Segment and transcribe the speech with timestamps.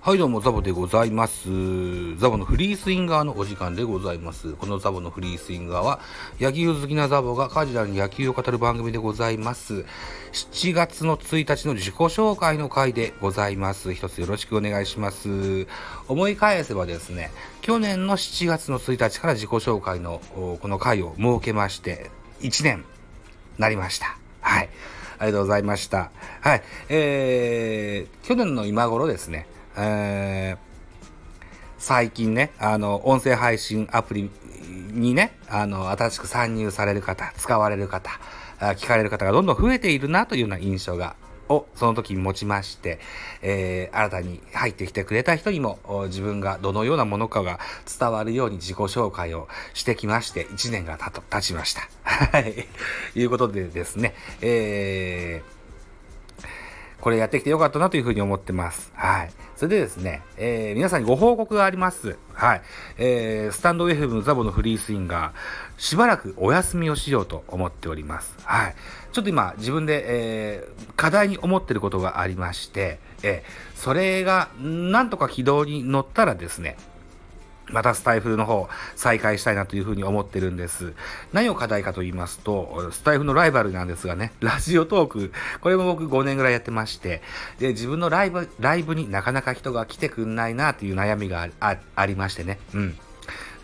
[0.00, 1.48] はいどうもザボでございます。
[2.18, 4.52] ザボのフリースインガーのお時間でございます。
[4.52, 5.98] このザボのフリースインガーは
[6.40, 9.84] 野球好きなザボがカジュアルに野球を語る番組でございます。
[10.32, 13.92] 7月の1日の自己紹介の回でございます。
[13.92, 15.66] 一つよろしくお願いします。
[16.06, 22.84] 思い返せばですね去年の7月の1日から自己紹介のこの回を設けまして1年
[23.58, 24.16] なりました。
[24.40, 24.68] はい。
[25.18, 26.12] ありがとうございました。
[26.40, 26.62] はい。
[26.88, 30.58] えー、去年の今頃ですね、えー、
[31.78, 34.30] 最近ね、あの、音声配信アプリ
[34.92, 38.10] にね、あの、新しく参入される方、使われる方、
[38.58, 41.14] 聞かれる方がどんどん増えているなというような印象が
[41.48, 42.98] をその時に持ちまして、
[43.42, 47.58] えー、新たに入ってきてくれた人にも自分がどのようなものかが
[47.98, 51.88] 伝わるように自己紹介をしてきまして1年が経ちました。
[52.02, 52.66] はい。
[53.14, 55.57] いうことでですね、えー
[57.00, 58.92] これやってきてよかったなというふうに思ってます。
[58.94, 59.30] はい。
[59.56, 62.16] それでですね、えー、皆さんにご報告があります。
[62.32, 62.62] はい。
[62.96, 68.36] えー、スタンド FM のザボのフリースインガー、しばらくお休みをしようと思っております。
[68.42, 68.74] はい。
[69.12, 76.76] ちょっと今、自分で、えー、課題に思ってることがありまして、えー、それが、なんとか軌道に乗ったらですね、
[77.70, 80.94] またスタイフの方再開したいなというふうに思ってるんです。
[81.32, 87.22] 何を課題かと言いますと、スタイフのライバルなんですがね、ラジオトーク、これも僕5年ぐらいやってまして、
[87.58, 92.58] で、自分のライブ、ライブになかなか人が来てくんないなという悩みがありましてね。
[92.74, 92.98] うん。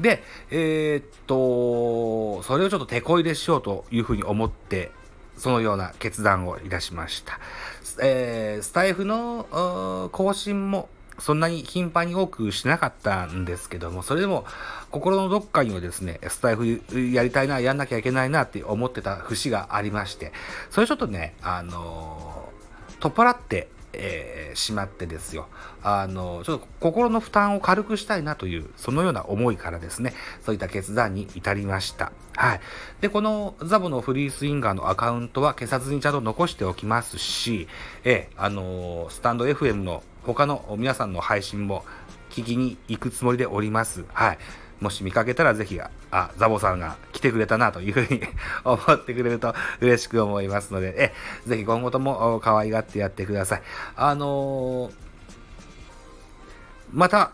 [0.00, 4.90] で、えー、っと、それをちょっと手こ入れしようというふうに思って、
[5.36, 7.38] そのような決断をいたしました。
[8.00, 14.44] えー、スタイフの更新もそんなに頻繁に多くしなかったんですけども、それでも
[14.90, 16.82] 心のどっかにはですね、スタイフ
[17.12, 20.32] やりたいな、やんなきゃいけないなって思ってた節がありまして、
[20.70, 25.46] それちょっとね、あのー、取っ払って、えー、しまってですよ。
[25.82, 32.12] あの、ちょっと心の負担を軽くしたいなという、そのような思いからですね、そういった決断に至りました。
[32.36, 32.60] はい。
[33.00, 37.68] で、このザボのフリースインガーのアカウントは消さずにちゃんと残しておきますし、
[38.04, 41.84] えー、あの、スタンド FM の他の皆さんの配信も
[42.30, 44.04] 聞きに行くつもりでおります。
[44.12, 44.38] はい。
[44.82, 48.20] もし見かけたらぜひ、あ、ザボさんが来てくれたなというふうに
[48.64, 51.14] 思ってくれると嬉しく思いますので、え、
[51.46, 53.62] ぜひ今後とも可愛がってやってください。
[53.94, 54.92] あのー、
[56.92, 57.30] また、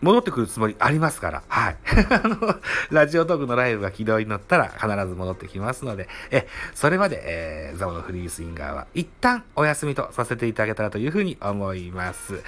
[0.00, 1.76] 戻ってくるつもりありますから、はい。
[2.10, 2.56] あの、
[2.90, 12.42] ラジオトークのライブが軌道に乗ったら必ず戻ってきますので、え、それまで、えー、ザボのフリースインガーは一旦お休みとさせていただけたらというふうに思います。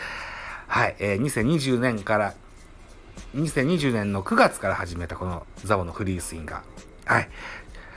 [0.66, 2.34] はい、えー、2020年から
[3.36, 6.54] 2020年の9月から始めたこのザボのフリースイング。
[7.04, 7.28] はい。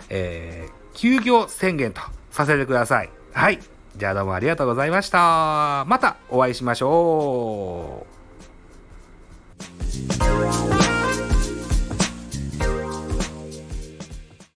[0.09, 2.01] えー、休業宣言と
[2.31, 3.09] させてください。
[3.33, 3.59] はい。
[3.95, 5.85] じゃあどうもありがとうございました。
[5.87, 8.16] またお会いしましょう。